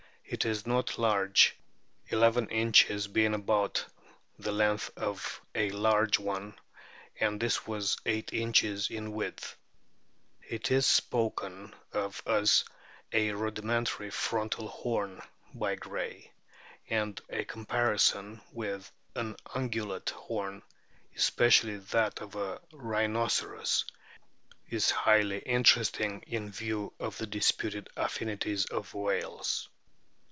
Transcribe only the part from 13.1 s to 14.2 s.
a "rudimentary